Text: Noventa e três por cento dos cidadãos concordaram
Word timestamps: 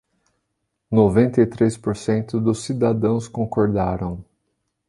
Noventa 0.91 1.39
e 1.41 1.45
três 1.45 1.77
por 1.77 1.95
cento 1.95 2.39
dos 2.41 2.63
cidadãos 2.63 3.27
concordaram 3.27 4.25